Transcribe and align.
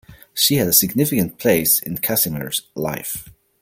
She 0.33 0.55
had 0.55 0.67
a 0.67 0.73
significant 0.73 1.37
place 1.37 1.79
in 1.79 1.99
Casimir's 1.99 2.63
life. 2.73 3.29